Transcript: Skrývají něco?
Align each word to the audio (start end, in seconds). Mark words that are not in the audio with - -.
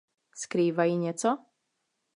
Skrývají 0.35 0.97
něco? 0.97 1.37